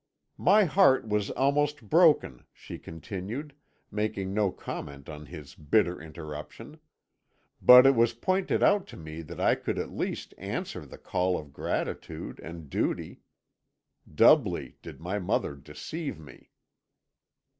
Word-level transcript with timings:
"'My 0.35 0.63
heart 0.63 1.07
was 1.07 1.29
almost 1.29 1.87
broken,' 1.87 2.43
she 2.51 2.79
continued, 2.79 3.53
making 3.91 4.33
no 4.33 4.51
comment 4.51 5.07
on 5.07 5.27
his 5.27 5.53
bitter 5.53 6.01
interruption; 6.01 6.79
'but 7.61 7.85
it 7.85 7.93
was 7.93 8.13
pointed 8.15 8.63
out 8.63 8.87
to 8.87 8.97
me 8.97 9.21
that 9.21 9.39
I 9.39 9.53
could 9.53 9.77
at 9.77 9.91
least 9.91 10.33
answer 10.39 10.87
the 10.87 10.97
call 10.97 11.37
of 11.37 11.53
gratitude 11.53 12.39
and 12.39 12.67
duty. 12.67 13.19
Doubly 14.11 14.79
did 14.81 14.99
my 14.99 15.19
mother 15.19 15.53
deceive 15.55 16.17
me.' 16.17 16.49